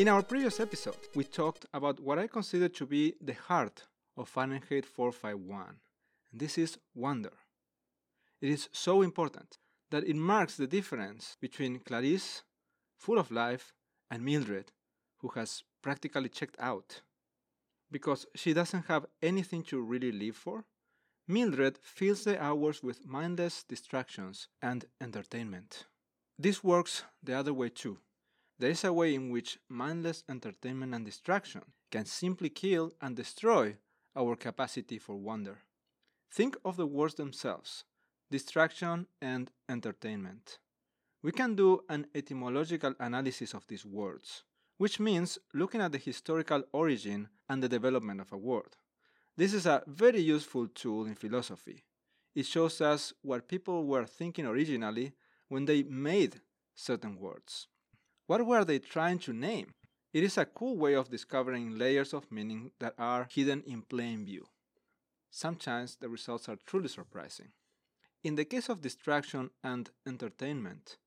[0.00, 3.84] In our previous episode, we talked about what I consider to be the heart
[4.16, 5.76] of Fahrenheit 451,
[6.32, 7.32] and this is wonder.
[8.40, 9.58] It is so important
[9.90, 12.44] that it marks the difference between Clarisse,
[12.96, 13.74] full of life,
[14.10, 14.72] and Mildred,
[15.18, 17.02] who has practically checked out.
[17.90, 20.64] Because she doesn't have anything to really live for,
[21.28, 25.84] Mildred fills the hours with mindless distractions and entertainment.
[26.38, 27.98] This works the other way too.
[28.58, 33.76] There is a way in which mindless entertainment and distraction can simply kill and destroy
[34.16, 35.58] our capacity for wonder.
[36.32, 37.84] Think of the words themselves
[38.30, 40.58] distraction and entertainment.
[41.22, 44.44] We can do an etymological analysis of these words,
[44.78, 48.76] which means looking at the historical origin and the development of a word.
[49.36, 51.84] This is a very useful tool in philosophy.
[52.34, 55.12] It shows us what people were thinking originally
[55.48, 56.40] when they made
[56.74, 57.66] certain words.
[58.26, 59.74] What were they trying to name?
[60.12, 64.24] It is a cool way of discovering layers of meaning that are hidden in plain
[64.24, 64.46] view.
[65.30, 67.48] Sometimes the results are truly surprising.
[68.22, 70.98] In the case of distraction and entertainment,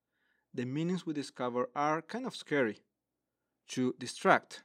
[0.52, 2.78] the meanings we discover are kind of scary.
[3.68, 4.62] To distract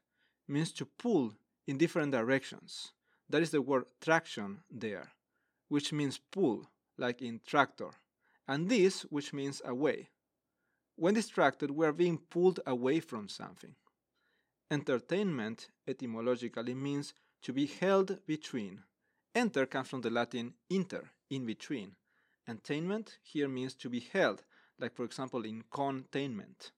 [0.47, 1.33] means to pull
[1.67, 2.93] in different directions.
[3.29, 5.11] That is the word traction there,
[5.67, 7.91] which means pull, like in tractor,
[8.47, 10.09] and this, which means away.
[10.95, 13.75] When distracted, we are being pulled away from something.
[14.71, 17.13] Entertainment etymologically means
[17.43, 18.83] to be held between.
[19.33, 21.95] Enter comes from the Latin inter, in between.
[22.47, 24.43] Entertainment here means to be held,
[24.79, 26.71] like for example in containment.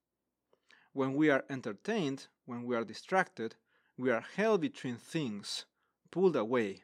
[0.94, 3.56] When we are entertained, when we are distracted,
[3.98, 5.66] we are held between things,
[6.12, 6.84] pulled away.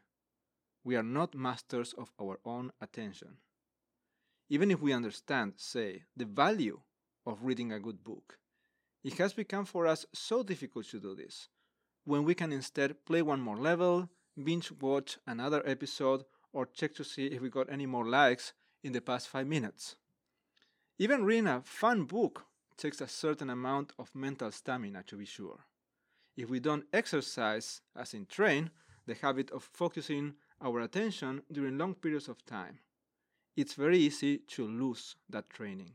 [0.84, 3.38] We are not masters of our own attention.
[4.50, 6.80] Even if we understand, say, the value
[7.26, 8.40] of reading a good book,
[9.04, 11.50] it has become for us so difficult to do this,
[12.06, 14.10] when we can instead play one more level,
[14.42, 16.24] binge watch another episode,
[16.54, 19.98] or check to see if we got any more likes in the past five minutes.
[20.98, 22.46] Even reading a fun book
[22.78, 25.60] takes a certain amount of mental stamina to be sure.
[26.38, 28.72] If we don't exercise, as in train,
[29.08, 32.80] the habit of focusing our attention during long periods of time,
[33.56, 35.94] it's very easy to lose that training.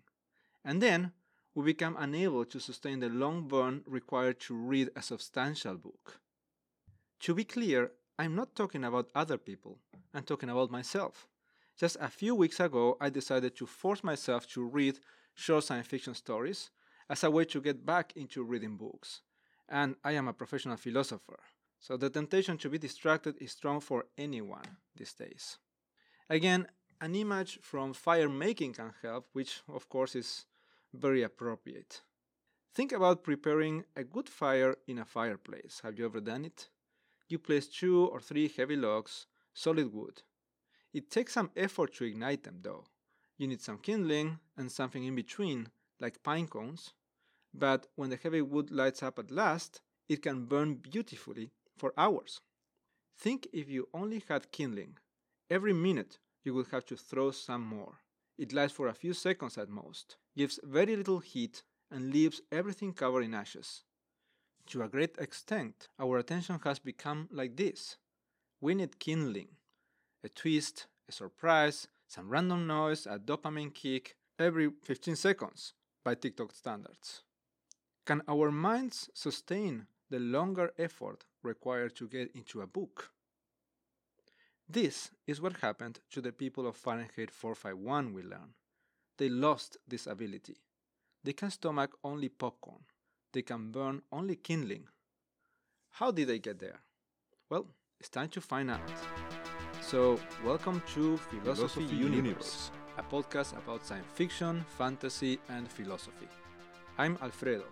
[0.64, 1.12] And then
[1.54, 6.20] we become unable to sustain the long burn required to read a substantial book.
[7.20, 9.78] To be clear, I'm not talking about other people,
[10.14, 11.28] I'm talking about myself.
[11.76, 14.98] Just a few weeks ago, I decided to force myself to read
[15.34, 16.70] short science fiction stories
[17.08, 19.22] as a way to get back into reading books.
[19.68, 21.38] And I am a professional philosopher,
[21.82, 25.58] so the temptation to be distracted is strong for anyone these days.
[26.30, 26.66] Again,
[27.02, 30.46] an image from fire making can help, which of course is
[30.94, 32.00] very appropriate.
[32.74, 35.80] Think about preparing a good fire in a fireplace.
[35.82, 36.70] Have you ever done it?
[37.28, 40.22] You place two or three heavy logs, solid wood,
[40.92, 42.84] it takes some effort to ignite them, though.
[43.38, 45.68] You need some kindling and something in between,
[45.98, 46.92] like pine cones.
[47.54, 51.50] But when the heavy wood lights up at last, it can burn beautifully
[51.82, 52.40] for hours.
[53.18, 54.98] Think if you only had kindling.
[55.50, 57.94] Every minute you would have to throw some more.
[58.38, 62.92] It lasts for a few seconds at most, gives very little heat, and leaves everything
[62.92, 63.82] covered in ashes.
[64.68, 67.96] To a great extent, our attention has become like this.
[68.60, 69.48] We need kindling,
[70.22, 76.52] a twist, a surprise, some random noise, a dopamine kick every 15 seconds by TikTok
[76.52, 77.24] standards.
[78.06, 83.12] Can our minds sustain the longer effort required to get into a book?
[84.68, 88.52] This is what happened to the people of Fahrenheit 451, we learn.
[89.16, 90.58] They lost this ability.
[91.24, 92.82] They can stomach only popcorn.
[93.32, 94.84] They can burn only kindling.
[95.92, 96.80] How did they get there?
[97.48, 97.68] Well,
[97.98, 98.92] it's time to find out.
[99.80, 106.28] So, welcome to Philosophy, Philosophy Universe, Universe, a podcast about science fiction, fantasy, and philosophy.
[106.98, 107.64] I'm Alfredo,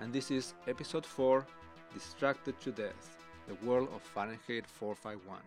[0.00, 1.46] and this is episode 4
[1.96, 3.16] Distracted to Death
[3.48, 5.38] The World of Fahrenheit 451.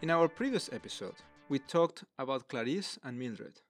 [0.00, 1.16] In our previous episode,
[1.48, 3.60] we talked about Clarisse and Mildred.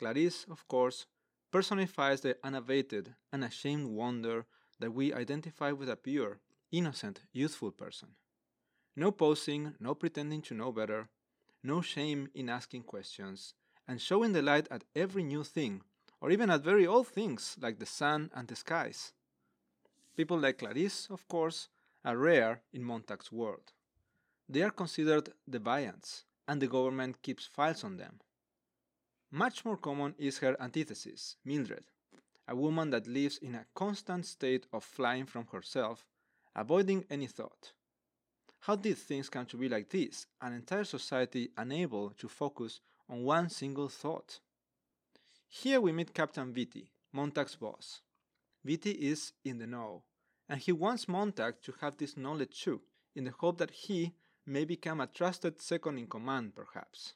[0.00, 1.04] Clarisse, of course,
[1.50, 4.46] personifies the unabated, unashamed wonder
[4.80, 8.08] that we identify with a pure, innocent, youthful person.
[8.96, 11.10] No posing, no pretending to know better,
[11.62, 13.52] no shame in asking questions,
[13.86, 15.82] and showing the light at every new thing,
[16.22, 19.12] or even at very old things like the sun and the skies.
[20.16, 21.68] People like Clarisse, of course,
[22.04, 23.72] are rare in Montag's world.
[24.48, 28.20] They are considered the deviants, and the government keeps files on them.
[29.32, 31.84] Much more common is her antithesis, Mildred,
[32.46, 36.06] a woman that lives in a constant state of flying from herself,
[36.54, 37.72] avoiding any thought.
[38.60, 43.24] How did things come to be like this, an entire society unable to focus on
[43.24, 44.38] one single thought?
[45.54, 48.00] Here we meet Captain Beatty, Montag's boss.
[48.64, 50.02] Beatty is in the know,
[50.48, 52.80] and he wants Montag to have this knowledge too,
[53.14, 54.14] in the hope that he
[54.46, 57.12] may become a trusted second in command, perhaps.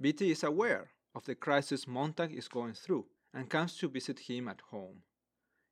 [0.00, 3.04] Beatty is aware of the crisis Montag is going through
[3.34, 5.02] and comes to visit him at home.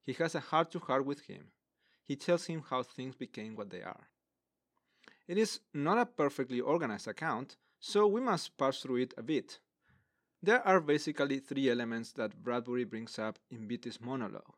[0.02, 1.52] He has a heart to heart with him.
[2.04, 4.10] He tells him how things became what they are.
[5.26, 9.58] It is not a perfectly organized account, so we must parse through it a bit.
[10.44, 14.54] There are basically three elements that Bradbury brings up in Beatty's monologue.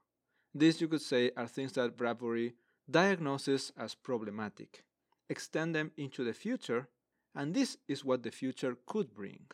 [0.55, 2.55] These, you could say, are things that Bradbury
[2.91, 4.83] diagnoses as problematic,
[5.29, 6.89] extend them into the future,
[7.35, 9.47] and this is what the future could bring.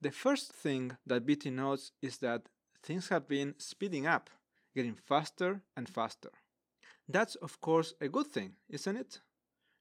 [0.00, 2.48] The first thing that Beatty notes is that
[2.82, 4.30] things have been speeding up,
[4.74, 6.30] getting faster and faster.
[7.06, 9.20] That's, of course, a good thing, isn't it?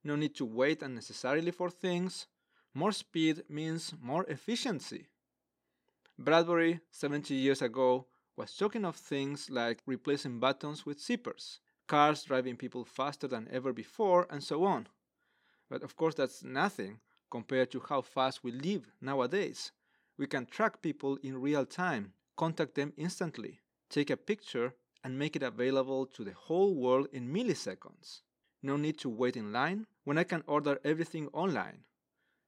[0.04, 2.28] No need to wait unnecessarily for things.
[2.74, 5.08] More speed means more efficiency.
[6.24, 12.56] Bradbury, 70 years ago, was talking of things like replacing buttons with zippers, cars driving
[12.56, 14.88] people faster than ever before, and so on.
[15.70, 17.00] But of course, that's nothing
[17.30, 19.72] compared to how fast we live nowadays
[20.18, 23.60] we can track people in real time, contact them instantly,
[23.90, 24.74] take a picture,
[25.04, 28.22] and make it available to the whole world in milliseconds.
[28.62, 31.84] No need to wait in line when I can order everything online.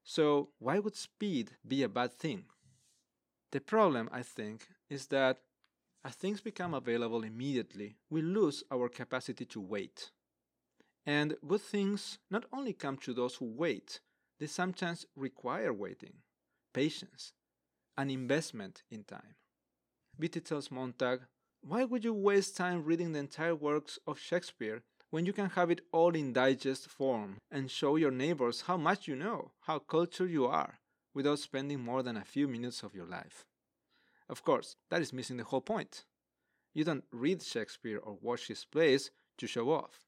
[0.04, 2.46] So, why would speed be a bad thing?
[3.52, 5.40] The problem, I think, is that
[6.04, 10.12] as things become available immediately, we lose our capacity to wait.
[11.06, 14.00] And good things not only come to those who wait,
[14.40, 16.18] they sometimes require waiting,
[16.74, 17.34] patience,
[17.98, 19.36] an investment in time.
[20.20, 21.22] Beatty tells Montag,
[21.62, 25.72] Why would you waste time reading the entire works of Shakespeare when you can have
[25.72, 30.30] it all in digest form and show your neighbors how much you know, how cultured
[30.30, 30.80] you are,
[31.16, 33.46] without spending more than a few minutes of your life?
[34.30, 36.06] Of course, that is missing the whole point.
[36.74, 40.02] You don't read Shakespeare or watch his plays to show off.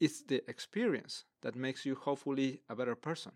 [0.00, 3.32] It's the experience that makes you hopefully a better person.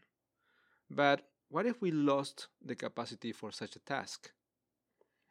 [0.91, 4.33] But what if we lost the capacity for such a task?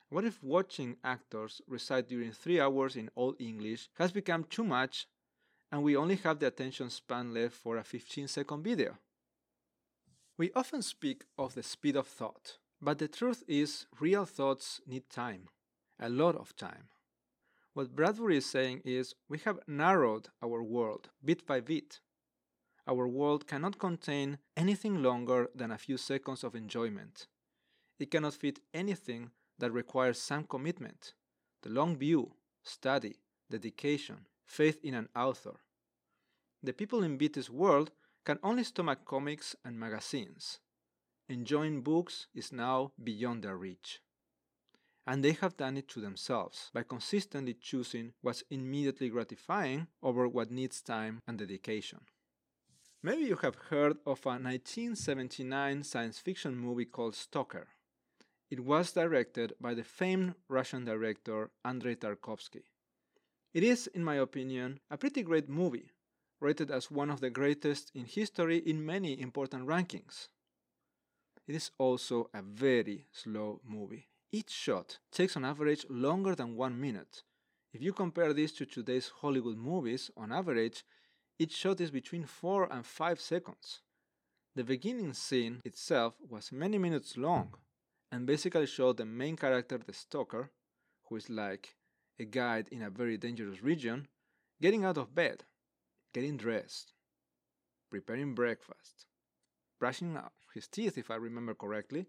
[0.10, 5.08] What if watching actors recite during three hours in Old English has become too much
[5.72, 8.96] and we only have the attention span left for a 15 second video?
[10.38, 15.10] We often speak of the speed of thought, but the truth is, real thoughts need
[15.10, 15.50] time,
[16.00, 16.90] a lot of time.
[17.74, 22.00] What Bradbury is saying is we have narrowed our world bit by bit
[22.86, 27.28] our world cannot contain anything longer than a few seconds of enjoyment.
[27.98, 31.14] It cannot fit anything that requires some commitment,
[31.62, 32.34] the long view,
[32.64, 33.16] study,
[33.50, 35.56] dedication, faith in an author.
[36.62, 37.92] The people in Beatty's world
[38.26, 40.60] can only stomach comics and magazines.
[41.30, 44.00] Enjoying books is now beyond their reach.
[45.06, 50.52] And they have done it to themselves by consistently choosing what's immediately gratifying over what
[50.52, 52.00] needs time and dedication.
[53.02, 57.68] Maybe you have heard of a 1979 science fiction movie called Stalker.
[58.50, 62.64] It was directed by the famed Russian director Andrei Tarkovsky.
[63.54, 65.92] It is, in my opinion, a pretty great movie,
[66.44, 70.28] rated as one of the greatest in history in many important rankings.
[71.48, 74.10] It is also a very slow movie.
[74.32, 77.24] Each shot takes on average longer than one minute.
[77.74, 80.84] If you compare this to today's Hollywood movies, on average,
[81.40, 83.82] each shot is between 4 and 5 seconds.
[84.56, 87.56] The beginning scene itself was many minutes long
[88.12, 90.52] and basically showed the main character, the stalker,
[91.06, 91.76] who is like
[92.20, 94.08] a guide in a very dangerous region,
[94.62, 95.44] getting out of bed,
[96.14, 96.94] getting dressed,
[97.90, 99.06] preparing breakfast,
[99.80, 100.18] brushing
[100.54, 102.06] his teeth, if I remember correctly.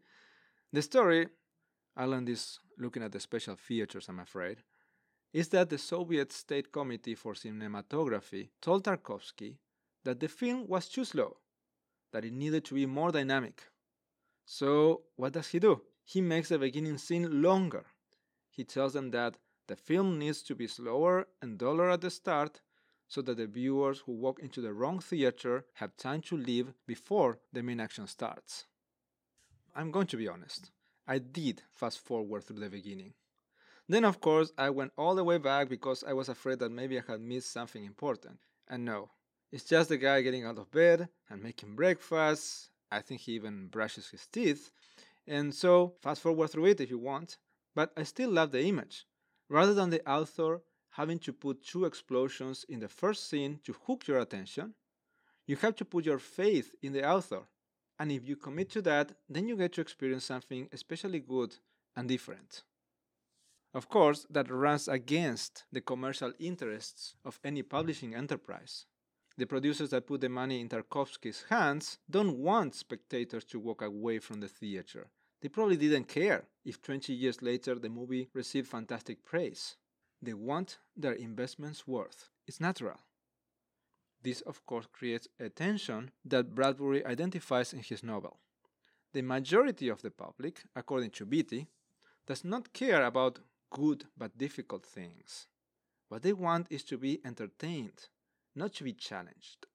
[0.73, 1.29] The story,
[1.97, 4.63] I learned this looking at the special features, I'm afraid,
[5.33, 9.57] is that the Soviet State Committee for Cinematography told Tarkovsky
[10.05, 11.39] that the film was too slow,
[12.13, 13.63] that it needed to be more dynamic.
[14.45, 15.81] So, what does he do?
[16.05, 17.87] He makes the beginning scene longer.
[18.51, 22.61] He tells them that the film needs to be slower and duller at the start
[23.14, 27.38] so that the viewers who walk into the wrong theater have time to leave before
[27.52, 28.66] the main action starts.
[29.76, 30.73] I'm going to be honest,
[31.06, 33.12] I did fast forward through the beginning.
[33.88, 36.99] Then, of course, I went all the way back because I was afraid that maybe
[36.99, 38.40] I had missed something important.
[38.66, 39.11] And no,
[39.52, 43.68] it's just the guy getting out of bed and making breakfast I think he even
[43.68, 44.71] brushes his teeth.
[45.26, 47.38] And so, fast forward through it if you want,
[47.75, 49.06] but I still love the image.
[49.49, 50.62] Rather than the author
[50.95, 54.75] having to put two explosions in the first scene to hook your attention,
[55.45, 57.43] you have to put your faith in the author.
[57.99, 61.57] And if you commit to that, then you get to experience something especially good
[61.97, 62.63] and different.
[63.73, 68.87] Of course, that runs against the commercial interests of any publishing enterprise.
[69.37, 74.21] The producers that put the money in Tarkovsky's hands don't want spectators to walk away
[74.21, 75.09] from the theater.
[75.43, 79.75] They probably didn't care if 20 years later the movie received fantastic praise.
[80.25, 82.31] They want their investment's worth.
[82.47, 82.99] It's natural.
[84.23, 88.38] This, of course, creates a tension that Bradbury identifies in his novel.
[89.12, 91.66] The majority of the public, according to Beatty,
[92.26, 93.40] does not care about
[93.71, 95.47] good but difficult things.
[96.09, 98.09] What they want is to be entertained,
[98.54, 99.66] not to be challenged.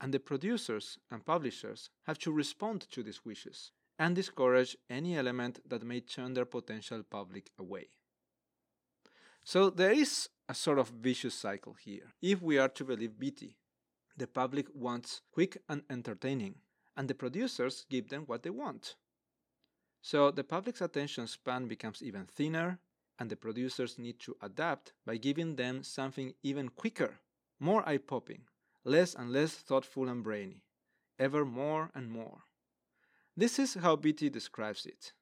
[0.00, 5.60] And the producers and publishers have to respond to these wishes and discourage any element
[5.68, 7.90] that may turn their potential public away.
[9.44, 13.56] So there is a sort of vicious cycle here, if we are to believe Beatty.
[14.16, 16.56] The public wants quick and entertaining,
[16.96, 18.96] and the producers give them what they want.
[20.02, 22.78] So the public's attention span becomes even thinner,
[23.18, 27.20] and the producers need to adapt by giving them something even quicker
[27.62, 28.42] more eye popping,
[28.84, 30.64] less and less thoughtful and brainy,
[31.18, 32.40] ever more and more.
[33.36, 35.12] This is how Beatty describes it.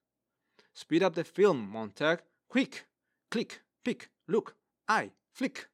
[0.73, 2.23] Speed up the film, Montag.
[2.49, 2.87] Quick!
[3.31, 4.55] Click, pick, look,
[4.89, 5.69] eye, flick.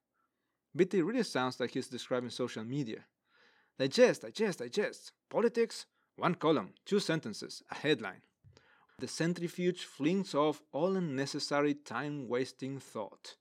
[0.75, 3.05] Beatty really sounds like he's describing social media.
[3.79, 5.13] Digest, digest, digest.
[5.31, 5.87] Politics,
[6.17, 8.23] one column, two sentences, a headline.
[8.99, 13.37] The centrifuge flings off all unnecessary time wasting thought.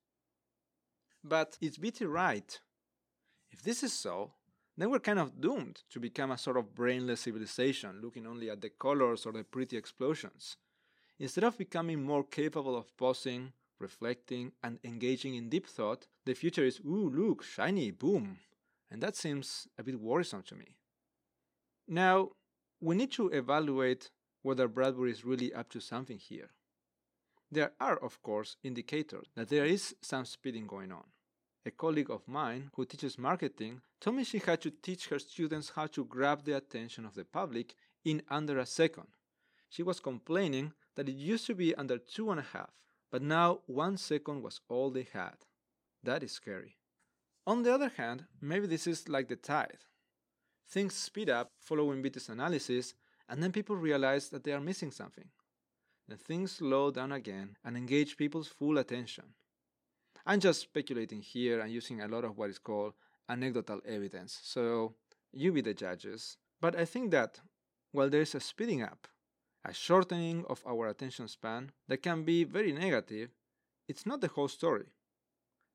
[1.24, 2.60] But is Beatty right?
[3.50, 4.34] If this is so,
[4.78, 8.62] then we're kind of doomed to become a sort of brainless civilization looking only at
[8.62, 10.58] the colors or the pretty explosions.
[11.18, 13.54] Instead of becoming more capable of pausing,
[13.88, 18.26] reflecting, and engaging in deep thought, the future is, ooh, look, shiny, boom.
[18.90, 20.70] And that seems a bit worrisome to me.
[21.88, 22.16] Now,
[22.80, 24.04] we need to evaluate
[24.42, 26.50] whether Bradbury is really up to something here.
[27.52, 31.08] There are, of course, indicators that there is some speeding going on
[31.66, 35.72] a colleague of mine who teaches marketing told me she had to teach her students
[35.76, 37.74] how to grab the attention of the public
[38.04, 39.08] in under a second.
[39.70, 42.70] She was complaining that it used to be under two and a half,
[43.16, 45.38] but now one second was all they had.
[46.04, 46.76] That is scary.
[47.48, 49.86] On the other hand, maybe this is like the tide.
[50.68, 52.94] Things speed up following Beatty's analysis,
[53.30, 55.30] and then people realize that they are missing something.
[56.10, 59.24] Then things slow down again and engage people's full attention.
[60.26, 62.96] I'm just speculating here and using a lot of what is called
[63.30, 64.42] anecdotal evidence.
[64.44, 64.96] So
[65.32, 66.36] you be the judges.
[66.60, 67.40] But I think that
[67.94, 69.08] while there is a speeding up,
[69.66, 73.30] a shortening of our attention span that can be very negative,
[73.88, 74.86] it's not the whole story.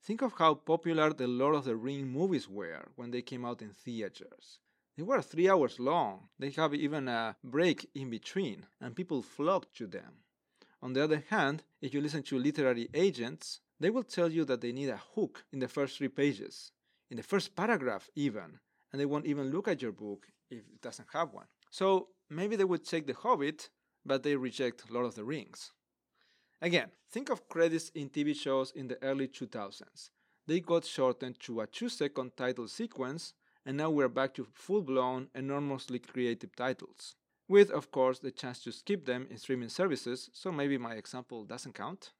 [0.02, 3.61] Think of how popular the Lord of the Rings movies were when they came out
[3.61, 4.61] in theaters.
[4.97, 6.28] They were three hours long.
[6.38, 10.25] They have even a break in between, and people flocked to them.
[10.82, 14.61] On the other hand, if you listen to literary agents, they will tell you that
[14.61, 16.73] they need a hook in the first three pages,
[17.11, 18.61] in the first paragraph, even,
[18.92, 21.47] and they won't even look at your book if it doesn't have one.
[21.70, 23.68] So maybe they would take The Hobbit,
[24.04, 25.73] but they reject Lord of the Rings.
[26.62, 30.11] Again, think of credits in TV shows in the early 2000s.
[30.47, 34.83] They got shortened to a two second title sequence, and now we're back to full
[34.83, 37.14] blown, enormously creative titles.
[37.49, 41.45] With, of course, the chance to skip them in streaming services, so maybe my example
[41.45, 42.12] doesn't count.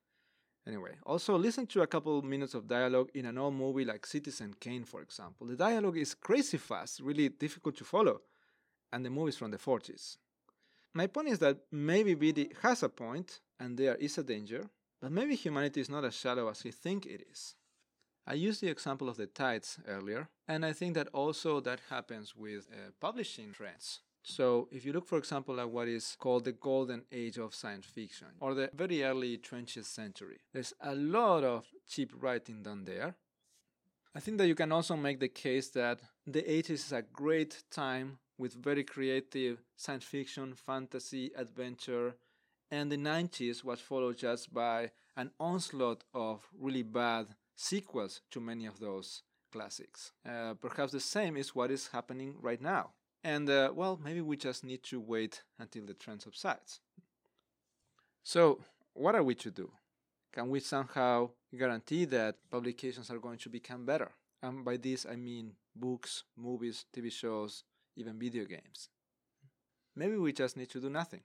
[0.67, 4.55] Anyway, also listen to a couple minutes of dialogue in an old movie like Citizen
[4.61, 5.47] Kane, for example.
[5.47, 8.21] The dialogue is crazy fast, really difficult to follow,
[8.93, 10.17] and the movie is from the 40s.
[10.93, 14.69] My point is that maybe Beatty has a point, and there is a danger,
[15.01, 17.55] but maybe humanity is not as shallow as we think it is.
[18.27, 22.35] I used the example of the tides earlier, and I think that also that happens
[22.35, 24.01] with uh, publishing trends.
[24.23, 27.87] So, if you look, for example, at what is called the golden age of science
[27.87, 33.15] fiction or the very early 20th century, there's a lot of cheap writing done there.
[34.15, 37.63] I think that you can also make the case that the 80s is a great
[37.71, 42.17] time with very creative science fiction, fantasy, adventure,
[42.71, 48.65] and the 90s was followed just by an onslaught of really bad sequels to many
[48.65, 50.13] of those classics.
[50.27, 52.91] Uh, perhaps the same is what is happening right now.
[53.23, 56.81] And uh, well, maybe we just need to wait until the trend subsides.
[58.23, 58.61] So,
[58.95, 59.71] what are we to do?
[60.33, 64.13] Can we somehow guarantee that publications are going to become better?
[64.43, 67.65] And by this I mean books, movies, TV shows,
[67.97, 68.89] even video games.
[69.97, 71.23] maybe we just need to do nothing.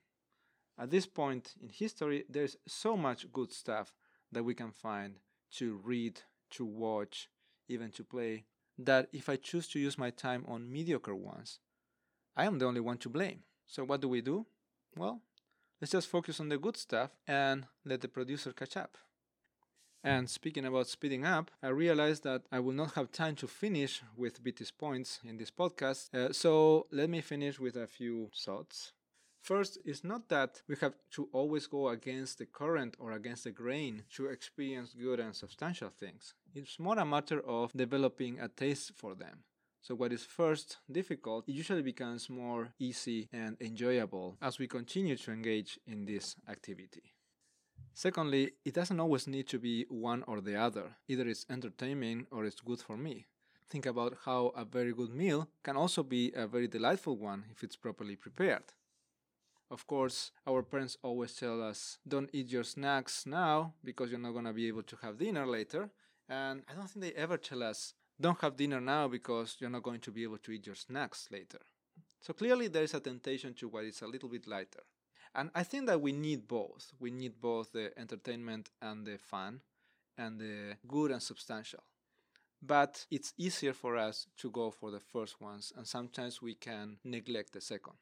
[0.77, 3.93] At this point in history, there's so much good stuff
[4.31, 5.19] that we can find
[5.57, 7.29] to read, to watch,
[7.69, 8.45] even to play,
[8.77, 11.59] that if I choose to use my time on mediocre ones,
[12.35, 13.43] I am the only one to blame.
[13.65, 14.45] So what do we do?
[14.97, 15.21] Well,
[15.79, 18.97] let's just focus on the good stuff and let the producer catch up.
[20.05, 24.03] And speaking about speeding up, I realized that I will not have time to finish
[24.15, 26.13] with Beatty's points in this podcast.
[26.13, 28.91] Uh, so let me finish with a few thoughts.
[29.41, 33.51] First, it's not that we have to always go against the current or against the
[33.51, 36.35] grain to experience good and substantial things.
[36.53, 39.43] It's more a matter of developing a taste for them.
[39.81, 45.31] So, what is first difficult, usually becomes more easy and enjoyable as we continue to
[45.31, 47.14] engage in this activity.
[47.97, 50.97] Secondly, it doesn't always need to be one or the other.
[51.07, 53.25] Either it's entertainment or it's good for me.
[53.69, 57.63] Think about how a very good meal can also be a very delightful one if
[57.63, 58.65] it's properly prepared.
[59.71, 64.33] Of course, our parents always tell us, don't eat your snacks now because you're not
[64.33, 65.89] going to be able to have dinner later.
[66.27, 69.83] And I don't think they ever tell us, don't have dinner now because you're not
[69.83, 71.59] going to be able to eat your snacks later.
[72.19, 74.83] So clearly, there is a temptation to what is a little bit lighter.
[75.35, 76.93] And I think that we need both.
[76.97, 79.59] We need both the entertainment and the fun
[80.17, 81.83] and the good and substantial.
[82.61, 86.97] But it's easier for us to go for the first ones, and sometimes we can
[87.03, 87.95] neglect the second.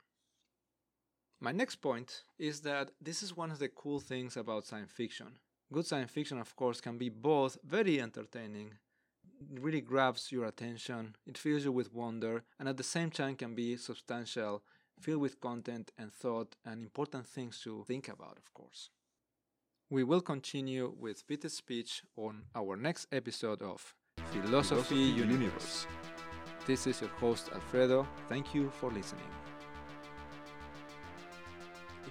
[1.42, 5.40] My next point is that this is one of the cool things about science fiction.
[5.74, 8.76] Good science fiction, of course, can be both very entertaining,
[9.60, 13.56] really grabs your attention, it fills you with wonder, and at the same time can
[13.56, 14.64] be substantial,
[15.04, 18.90] filled with content and thought and important things to think about, of course.
[19.90, 23.94] We will continue with Peter's speech on our next episode of
[24.32, 25.40] Philosophy, Philosophy Universe.
[25.42, 25.88] Universe.
[26.66, 28.08] This is your host, Alfredo.
[28.30, 29.30] Thank you for listening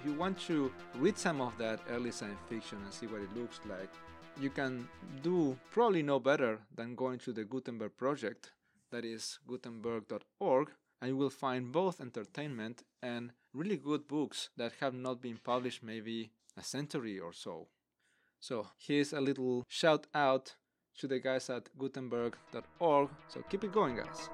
[0.03, 3.33] if you want to read some of that early science fiction and see what it
[3.37, 3.89] looks like,
[4.37, 4.85] you can
[5.21, 8.51] do probably no better than going to the Gutenberg project,
[8.91, 10.71] that is gutenberg.org,
[11.03, 15.83] and you will find both entertainment and really good books that have not been published
[15.83, 17.67] maybe a century or so.
[18.39, 20.55] So here's a little shout out
[20.99, 23.09] to the guys at gutenberg.org.
[23.27, 24.29] So keep it going, guys.